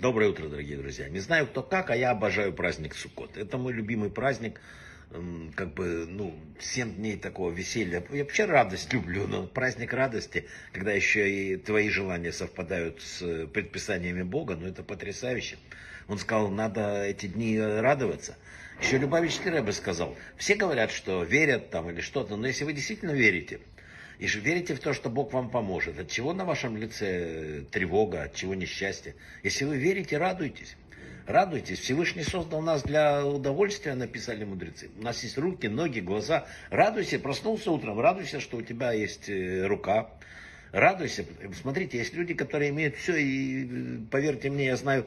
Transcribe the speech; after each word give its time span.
Доброе 0.00 0.30
утро, 0.30 0.48
дорогие 0.48 0.78
друзья. 0.78 1.10
Не 1.10 1.18
знаю 1.18 1.46
кто 1.46 1.62
как, 1.62 1.90
а 1.90 1.96
я 1.96 2.12
обожаю 2.12 2.54
праздник 2.54 2.94
Суккот. 2.94 3.36
Это 3.36 3.58
мой 3.58 3.74
любимый 3.74 4.08
праздник. 4.08 4.58
Как 5.54 5.74
бы, 5.74 6.06
ну, 6.08 6.34
7 6.58 6.94
дней 6.94 7.18
такого 7.18 7.50
веселья. 7.50 8.02
Я 8.10 8.22
вообще 8.22 8.46
радость 8.46 8.90
люблю, 8.94 9.26
но 9.26 9.46
праздник 9.46 9.92
радости, 9.92 10.46
когда 10.72 10.92
еще 10.92 11.30
и 11.30 11.56
твои 11.58 11.90
желания 11.90 12.32
совпадают 12.32 13.02
с 13.02 13.46
предписаниями 13.48 14.22
Бога, 14.22 14.56
ну, 14.56 14.66
это 14.66 14.82
потрясающе. 14.82 15.58
Он 16.08 16.16
сказал, 16.16 16.48
надо 16.48 17.04
эти 17.04 17.26
дни 17.26 17.60
радоваться. 17.60 18.34
Еще 18.80 18.96
Любавичский 18.96 19.50
Рэбе 19.50 19.72
сказал, 19.72 20.16
все 20.38 20.54
говорят, 20.54 20.90
что 20.90 21.22
верят 21.22 21.68
там 21.68 21.90
или 21.90 22.00
что-то, 22.00 22.36
но 22.36 22.46
если 22.46 22.64
вы 22.64 22.72
действительно 22.72 23.10
верите, 23.10 23.60
и 24.20 24.26
верите 24.26 24.74
в 24.74 24.80
то, 24.80 24.92
что 24.92 25.08
Бог 25.08 25.32
вам 25.32 25.48
поможет. 25.48 25.98
От 25.98 26.10
чего 26.10 26.34
на 26.34 26.44
вашем 26.44 26.76
лице 26.76 27.64
тревога, 27.70 28.24
от 28.24 28.34
чего 28.34 28.54
несчастье? 28.54 29.14
Если 29.42 29.64
вы 29.64 29.78
верите, 29.78 30.18
радуйтесь. 30.18 30.76
Радуйтесь. 31.26 31.78
Всевышний 31.78 32.22
создал 32.22 32.60
нас 32.60 32.82
для 32.82 33.24
удовольствия, 33.24 33.94
написали 33.94 34.44
мудрецы. 34.44 34.90
У 34.98 35.02
нас 35.02 35.22
есть 35.22 35.38
руки, 35.38 35.68
ноги, 35.68 36.00
глаза. 36.00 36.46
Радуйся, 36.68 37.18
проснулся 37.18 37.70
утром, 37.70 37.98
радуйся, 37.98 38.40
что 38.40 38.58
у 38.58 38.62
тебя 38.62 38.92
есть 38.92 39.30
э, 39.30 39.66
рука. 39.66 40.10
Радуйся. 40.70 41.24
Смотрите, 41.58 41.96
есть 41.96 42.12
люди, 42.12 42.34
которые 42.34 42.70
имеют 42.70 42.96
все, 42.96 43.16
и 43.16 43.98
поверьте 44.10 44.50
мне, 44.50 44.66
я 44.66 44.76
знаю 44.76 45.06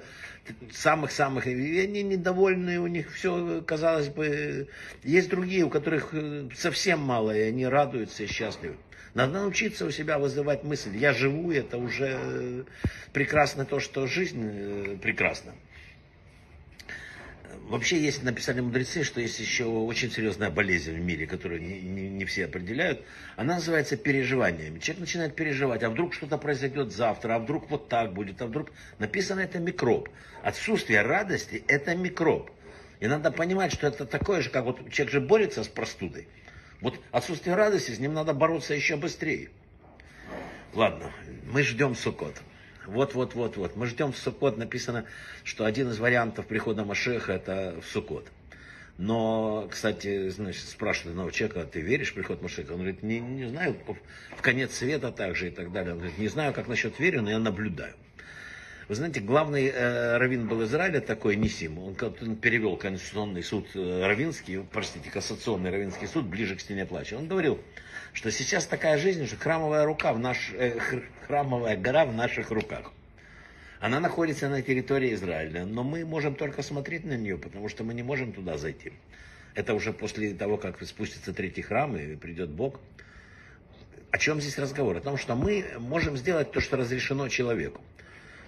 самых-самых, 0.71 1.45
и 1.45 1.79
они 1.79 2.01
недовольны, 2.01 2.79
у 2.79 2.87
них 2.87 3.13
все, 3.13 3.61
казалось 3.61 4.09
бы, 4.09 4.67
есть 5.03 5.29
другие, 5.29 5.65
у 5.65 5.69
которых 5.69 6.09
э, 6.13 6.49
совсем 6.55 6.99
мало, 6.99 7.37
и 7.37 7.41
они 7.41 7.67
радуются 7.67 8.23
и 8.23 8.27
счастливы. 8.27 8.75
Надо 9.13 9.33
научиться 9.33 9.85
у 9.85 9.91
себя 9.91 10.17
вызывать 10.17 10.63
мысль, 10.63 10.97
я 10.97 11.13
живу, 11.13 11.51
это 11.51 11.77
уже 11.77 12.17
э, 12.19 12.63
прекрасно 13.11 13.63
то, 13.63 13.79
что 13.79 14.07
жизнь 14.07 14.41
э, 14.43 14.97
прекрасна. 15.01 15.53
Вообще 17.67 17.99
есть, 17.99 18.23
написали 18.23 18.59
мудрецы, 18.59 19.03
что 19.03 19.21
есть 19.21 19.39
еще 19.39 19.65
очень 19.65 20.11
серьезная 20.11 20.49
болезнь 20.49 20.93
в 20.93 20.99
мире, 20.99 21.27
которую 21.27 21.61
не, 21.61 21.79
не, 21.79 22.09
не 22.09 22.25
все 22.25 22.45
определяют. 22.45 23.03
Она 23.37 23.55
называется 23.55 23.97
переживаниями. 23.97 24.79
Человек 24.79 25.01
начинает 25.01 25.35
переживать, 25.35 25.83
а 25.83 25.89
вдруг 25.89 26.13
что-то 26.13 26.37
произойдет 26.37 26.91
завтра, 26.91 27.35
а 27.35 27.39
вдруг 27.39 27.69
вот 27.69 27.89
так 27.89 28.13
будет, 28.13 28.41
а 28.41 28.47
вдруг... 28.47 28.71
Написано 28.97 29.41
это 29.41 29.59
микроб. 29.59 30.09
Отсутствие 30.41 31.03
радости 31.03 31.63
это 31.67 31.95
микроб. 31.95 32.49
И 32.99 33.07
надо 33.07 33.31
понимать, 33.31 33.71
что 33.71 33.87
это 33.87 34.05
такое 34.05 34.41
же, 34.41 34.49
как 34.49 34.65
вот 34.65 34.91
человек 34.91 35.13
же 35.13 35.21
борется 35.21 35.63
с 35.63 35.67
простудой. 35.67 36.27
Вот 36.83 36.99
отсутствие 37.11 37.55
радости, 37.55 37.91
с 37.91 37.99
ним 37.99 38.13
надо 38.13 38.33
бороться 38.33 38.73
еще 38.73 38.97
быстрее. 38.97 39.49
Ладно, 40.73 41.13
мы 41.49 41.63
ждем 41.63 41.95
Суккот. 41.95 42.35
Вот, 42.85 43.13
вот, 43.13 43.35
вот, 43.35 43.55
вот. 43.55 43.77
Мы 43.77 43.87
ждем 43.87 44.11
в 44.11 44.17
Суккот. 44.17 44.57
Написано, 44.57 45.05
что 45.45 45.63
один 45.63 45.91
из 45.91 45.99
вариантов 45.99 46.45
прихода 46.45 46.83
Машеха 46.83 47.31
это 47.31 47.79
в 47.81 47.85
Суккот. 47.89 48.27
Но, 48.97 49.69
кстати, 49.71 50.27
значит, 50.27 50.65
спрашивают 50.65 51.11
одного 51.11 51.31
человека, 51.31 51.63
ты 51.63 51.79
веришь 51.79 52.11
в 52.11 52.15
приход 52.15 52.41
Машеха? 52.41 52.73
Он 52.73 52.79
говорит, 52.79 53.01
не, 53.01 53.21
не 53.21 53.47
знаю, 53.47 53.77
в 54.35 54.41
конец 54.41 54.75
света 54.75 55.13
также 55.13 55.47
и 55.47 55.51
так 55.51 55.71
далее. 55.71 55.93
Он 55.93 55.99
говорит, 55.99 56.17
не 56.17 56.27
знаю, 56.27 56.53
как 56.53 56.67
насчет 56.67 56.99
верю, 56.99 57.21
но 57.21 57.29
я 57.29 57.39
наблюдаю. 57.39 57.95
Вы 58.89 58.95
знаете, 58.95 59.21
главный 59.21 59.67
э, 59.67 60.17
раввин 60.17 60.47
был 60.47 60.61
Израиля 60.65 60.99
такой, 60.99 61.37
Нисим, 61.37 61.79
он, 61.79 61.95
он 62.01 62.35
перевел 62.35 62.75
Конституционный 62.75 63.41
суд 63.41 63.69
э, 63.75 64.05
Равинский, 64.05 64.59
простите, 64.69 65.09
Кассационный 65.09 65.71
Равинский 65.71 66.05
суд 66.05 66.25
ближе 66.25 66.57
к 66.57 66.59
стене 66.59 66.85
плача. 66.85 67.15
Он 67.15 67.27
говорил, 67.27 67.61
что 68.11 68.29
сейчас 68.29 68.65
такая 68.65 68.97
жизнь, 68.97 69.25
что 69.25 69.37
храмовая 69.37 69.85
рука 69.85 70.11
в 70.11 70.19
наш, 70.19 70.51
э, 70.53 70.77
храмовая 71.27 71.77
гора 71.77 72.05
в 72.05 72.13
наших 72.13 72.51
руках. 72.51 72.91
Она 73.79 74.01
находится 74.01 74.49
на 74.49 74.61
территории 74.61 75.13
Израиля, 75.13 75.65
но 75.65 75.83
мы 75.83 76.03
можем 76.03 76.35
только 76.35 76.61
смотреть 76.61 77.05
на 77.05 77.15
нее, 77.15 77.37
потому 77.37 77.69
что 77.69 77.85
мы 77.85 77.93
не 77.93 78.03
можем 78.03 78.33
туда 78.33 78.57
зайти. 78.57 78.91
Это 79.55 79.75
уже 79.75 79.93
после 79.93 80.33
того, 80.33 80.57
как 80.57 80.83
спустится 80.83 81.33
третий 81.33 81.61
храм 81.61 81.95
и 81.95 82.17
придет 82.17 82.49
Бог. 82.49 82.81
О 84.11 84.17
чем 84.17 84.41
здесь 84.41 84.57
разговор? 84.57 84.97
О 84.97 85.01
том, 85.01 85.15
что 85.17 85.35
мы 85.35 85.65
можем 85.79 86.17
сделать 86.17 86.51
то, 86.51 86.59
что 86.59 86.75
разрешено 86.75 87.29
человеку. 87.29 87.81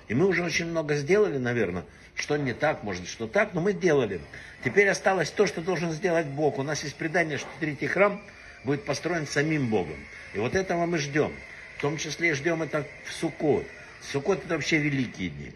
И 0.08 0.14
мы 0.14 0.28
уже 0.28 0.44
очень 0.44 0.68
много 0.68 0.96
сделали, 0.96 1.38
наверное, 1.38 1.86
что 2.16 2.38
не 2.38 2.54
так, 2.54 2.84
может, 2.84 3.08
что 3.08 3.28
так, 3.28 3.54
но 3.54 3.62
мы 3.62 3.74
делали. 3.74 4.22
Теперь 4.64 4.88
осталось 4.88 5.32
то, 5.32 5.48
что 5.48 5.62
должен 5.62 5.92
сделать 5.92 6.28
Бог. 6.28 6.60
У 6.60 6.64
нас 6.64 6.84
есть 6.84 6.96
предание, 6.96 7.38
что 7.38 7.50
третий 7.60 7.88
храм 7.88 8.22
будет 8.64 8.86
построен 8.86 9.28
самим 9.28 9.70
Богом. 9.70 9.98
И 10.34 10.40
вот 10.40 10.56
этого 10.56 10.86
мы 10.86 10.98
ждем. 10.98 11.34
В 11.78 11.82
том 11.82 11.98
числе 11.98 12.34
ждем 12.34 12.62
это 12.62 12.86
в 13.06 13.14
Суккот. 13.14 13.66
Суккот 14.12 14.46
это 14.46 14.56
вообще 14.56 14.78
великие 14.78 15.30
дни. 15.30 15.52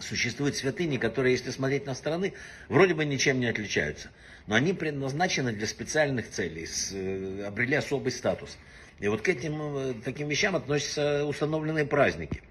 Существуют 0.00 0.56
святыни, 0.56 0.96
которые, 0.96 1.32
если 1.32 1.50
смотреть 1.50 1.86
на 1.86 1.94
стороны, 1.94 2.34
вроде 2.68 2.94
бы 2.94 3.04
ничем 3.04 3.40
не 3.40 3.46
отличаются. 3.46 4.10
Но 4.46 4.54
они 4.54 4.72
предназначены 4.72 5.52
для 5.52 5.66
специальных 5.66 6.30
целей, 6.30 6.66
с, 6.66 6.92
э, 6.92 7.44
обрели 7.46 7.74
особый 7.74 8.12
статус. 8.12 8.56
И 9.00 9.08
вот 9.08 9.22
к 9.22 9.28
этим 9.28 9.76
э, 9.76 9.94
таким 10.04 10.28
вещам 10.28 10.54
относятся 10.56 11.24
установленные 11.24 11.84
праздники. 11.84 12.42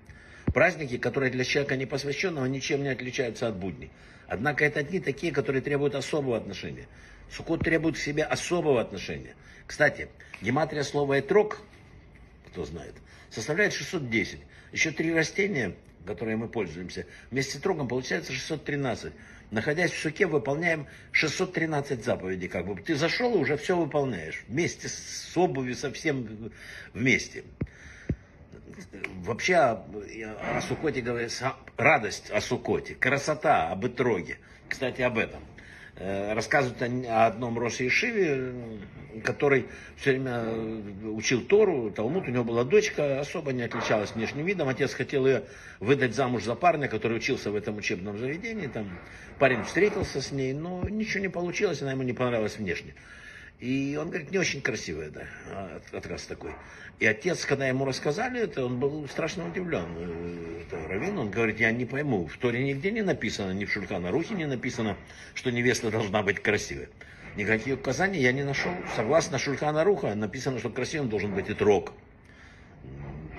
Праздники, 0.58 0.98
которые 0.98 1.30
для 1.30 1.44
человека 1.44 1.76
не 1.76 1.86
посвященного, 1.86 2.48
ничем 2.48 2.82
не 2.82 2.90
отличаются 2.90 3.48
от 3.48 3.58
будней. 3.58 3.92
Однако 4.28 4.66
это 4.66 4.82
дни 4.82 5.00
такие, 5.00 5.32
которые 5.32 5.62
требуют 5.62 5.94
особого 5.94 6.36
отношения. 6.36 6.88
Суккот 7.32 7.60
требует 7.60 7.94
к 7.94 8.00
себе 8.00 8.24
особого 8.24 8.82
отношения. 8.82 9.36
Кстати, 9.68 10.10
гематрия 10.42 10.82
слова 10.82 11.20
«этрог», 11.20 11.62
кто 12.48 12.66
знает, 12.66 12.96
составляет 13.30 13.72
610. 13.72 14.40
Еще 14.72 14.90
три 14.90 15.14
растения, 15.14 15.76
которые 16.08 16.38
мы 16.38 16.48
пользуемся, 16.48 17.06
вместе 17.30 17.60
с 17.60 17.62
трогом 17.62 17.88
получается 17.88 18.34
613. 18.34 19.14
Находясь 19.52 19.92
в 19.92 20.02
суке, 20.02 20.26
выполняем 20.26 20.88
613 21.12 22.04
заповедей. 22.04 22.48
Как 22.48 22.66
бы. 22.66 22.82
Ты 22.82 22.96
зашел 22.96 23.36
и 23.36 23.38
уже 23.38 23.58
все 23.58 23.78
выполняешь. 23.78 24.44
Вместе 24.48 24.90
с 24.90 25.38
обувью, 25.38 25.76
совсем 25.76 26.52
вместе 26.96 27.44
вообще 29.28 29.56
о 29.56 30.62
Сукоте 30.68 31.02
говорится, 31.02 31.54
радость 31.78 32.32
о 32.32 32.42
Сукоте, 32.42 32.96
красота 32.96 33.70
об 33.70 33.86
Итроге. 33.86 34.38
Кстати, 34.68 35.02
об 35.02 35.18
этом. 35.18 35.42
Э, 36.00 36.34
рассказывают 36.34 36.82
о 37.08 37.26
одном 37.26 37.58
Роше 37.58 37.88
Ишиве, 37.88 38.54
который 39.24 39.66
все 39.96 40.12
время 40.12 40.46
учил 41.10 41.42
Тору, 41.42 41.90
Талмуд, 41.90 42.28
у 42.28 42.32
него 42.32 42.44
была 42.44 42.64
дочка, 42.64 43.20
особо 43.20 43.52
не 43.52 43.64
отличалась 43.64 44.12
внешним 44.12 44.46
видом. 44.46 44.70
Отец 44.70 44.94
хотел 44.94 45.26
ее 45.26 45.44
выдать 45.80 46.14
замуж 46.14 46.44
за 46.44 46.54
парня, 46.54 46.88
который 46.88 47.18
учился 47.18 47.50
в 47.50 47.56
этом 47.56 47.78
учебном 47.78 48.18
заведении. 48.20 48.68
Там 48.68 49.00
парень 49.40 49.64
встретился 49.64 50.22
с 50.22 50.32
ней, 50.32 50.54
но 50.54 50.84
ничего 50.88 51.22
не 51.22 51.30
получилось, 51.30 51.82
она 51.82 51.92
ему 51.92 52.04
не 52.04 52.14
понравилась 52.14 52.58
внешне. 52.58 52.94
И 53.60 53.98
он 54.00 54.10
говорит, 54.10 54.30
не 54.32 54.38
очень 54.38 54.62
красивая, 54.62 55.10
да, 55.10 55.80
отказ 55.92 56.28
такой. 56.28 56.52
И 57.00 57.08
отец, 57.08 57.44
когда 57.46 57.68
ему 57.68 57.86
рассказали 57.86 58.42
это, 58.42 58.64
он 58.64 58.80
был 58.80 59.08
страшно 59.08 59.48
удивлен. 59.48 59.86
Э, 59.98 60.62
это 60.62 60.88
Равин, 60.88 61.18
он 61.18 61.32
говорит, 61.32 61.60
я 61.60 61.72
не 61.72 61.86
пойму, 61.86 62.28
в 62.28 62.38
Торе 62.38 62.64
нигде 62.64 62.92
не 62.92 63.02
написано, 63.02 63.52
ни 63.52 63.66
в 63.66 63.72
Шульхана 63.72 64.12
Рухе 64.12 64.36
не 64.36 64.46
написано, 64.46 64.96
что 65.34 65.52
невеста 65.52 65.90
должна 65.90 66.22
быть 66.22 66.40
красивой. 66.40 66.90
Никаких 67.36 67.80
указаний 67.80 68.20
я 68.20 68.32
не 68.32 68.44
нашел. 68.44 68.72
Согласно 68.96 69.40
Шульхана 69.40 69.84
Руха, 69.84 70.14
написано, 70.14 70.60
что 70.60 70.70
красивым 70.70 71.10
должен 71.10 71.34
быть 71.34 71.50
и 71.50 71.56
трог, 71.56 71.94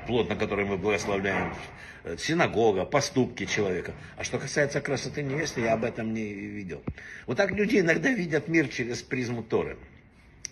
плод, 0.08 0.28
на 0.28 0.34
который 0.34 0.64
мы 0.64 0.78
благословляем, 0.78 1.54
э, 2.02 2.16
синагога, 2.18 2.84
поступки 2.84 3.44
человека. 3.46 3.92
А 4.16 4.24
что 4.24 4.38
касается 4.38 4.80
красоты 4.80 5.22
невесты, 5.22 5.60
я 5.60 5.74
об 5.74 5.84
этом 5.84 6.12
не 6.12 6.32
видел. 6.32 6.82
Вот 7.26 7.36
так 7.36 7.52
люди 7.52 7.78
иногда 7.78 8.10
видят 8.10 8.48
мир 8.48 8.66
через 8.66 9.02
призму 9.02 9.44
Торы. 9.44 9.76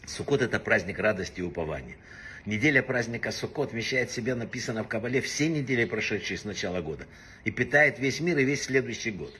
Суккот 0.06 0.40
это 0.40 0.60
праздник 0.60 0.98
радости 0.98 1.40
и 1.40 1.42
упования. 1.42 1.96
Неделя 2.46 2.80
праздника 2.80 3.32
Суккот 3.32 3.72
вмещает 3.72 4.08
в 4.08 4.14
себе, 4.14 4.36
написано 4.36 4.84
в 4.84 4.88
Кабале, 4.88 5.20
все 5.20 5.48
недели, 5.48 5.84
прошедшие 5.84 6.38
с 6.38 6.44
начала 6.44 6.80
года. 6.80 7.06
И 7.44 7.50
питает 7.50 7.98
весь 7.98 8.20
мир 8.20 8.38
и 8.38 8.44
весь 8.44 8.62
следующий 8.62 9.10
год. 9.10 9.36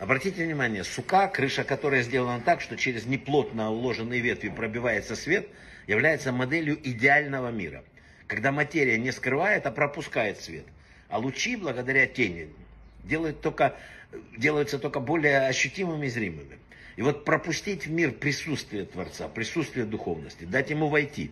Обратите 0.00 0.44
внимание, 0.44 0.82
сука, 0.82 1.28
крыша 1.28 1.62
которой 1.62 2.02
сделана 2.02 2.40
так, 2.40 2.60
что 2.60 2.76
через 2.76 3.06
неплотно 3.06 3.70
уложенные 3.70 4.20
ветви 4.20 4.48
пробивается 4.48 5.14
свет, 5.14 5.48
является 5.86 6.32
моделью 6.32 6.76
идеального 6.82 7.50
мира. 7.50 7.84
Когда 8.26 8.50
материя 8.50 8.98
не 8.98 9.12
скрывает, 9.12 9.64
а 9.64 9.70
пропускает 9.70 10.40
свет. 10.40 10.64
А 11.08 11.18
лучи, 11.18 11.54
благодаря 11.54 12.08
тени, 12.08 12.48
делают 13.04 13.40
только, 13.42 13.76
делаются 14.36 14.80
только 14.80 14.98
более 14.98 15.46
ощутимыми 15.46 16.06
и 16.06 16.10
зримыми. 16.10 16.58
И 16.96 17.02
вот 17.02 17.24
пропустить 17.24 17.86
в 17.86 17.90
мир 17.90 18.12
присутствие 18.12 18.84
Творца, 18.84 19.28
присутствие 19.28 19.86
духовности, 19.86 20.44
дать 20.44 20.70
ему 20.70 20.88
войти 20.88 21.30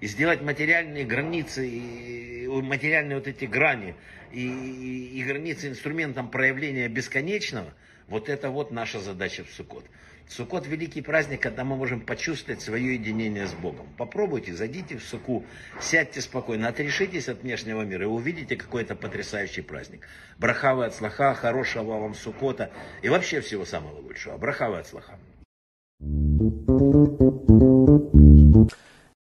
и 0.00 0.06
сделать 0.06 0.42
материальные 0.42 1.04
границы, 1.04 1.68
и 1.68 2.46
материальные 2.48 3.18
вот 3.18 3.28
эти 3.28 3.44
грани 3.44 3.94
и, 4.32 4.46
и, 4.46 5.20
и 5.20 5.24
границы 5.24 5.68
инструментом 5.68 6.30
проявления 6.30 6.88
бесконечного, 6.88 7.72
вот 8.08 8.28
это 8.28 8.50
вот 8.50 8.70
наша 8.70 9.00
задача 9.00 9.44
в 9.44 9.50
Суккот. 9.50 9.84
Суккот 10.28 10.66
великий 10.66 11.02
праздник, 11.02 11.42
когда 11.42 11.64
мы 11.64 11.76
можем 11.76 12.00
почувствовать 12.00 12.62
свое 12.62 12.94
единение 12.94 13.46
с 13.46 13.52
Богом. 13.52 13.86
Попробуйте, 13.98 14.54
зайдите 14.54 14.96
в 14.96 15.04
суку, 15.04 15.44
сядьте 15.80 16.20
спокойно, 16.20 16.68
отрешитесь 16.68 17.28
от 17.28 17.42
внешнего 17.42 17.82
мира 17.82 18.04
и 18.04 18.08
увидите 18.08 18.56
какой 18.56 18.84
то 18.84 18.94
потрясающий 18.94 19.62
праздник. 19.62 20.06
Брахавы 20.38 20.86
от 20.86 20.94
слаха, 20.94 21.34
хорошего 21.34 21.98
вам 21.98 22.14
сукота 22.14 22.70
и 23.02 23.08
вообще 23.08 23.40
всего 23.40 23.64
самого 23.64 24.00
лучшего. 24.00 24.38
Брахавы 24.38 24.78
от 24.78 24.86
слаха. 24.86 25.18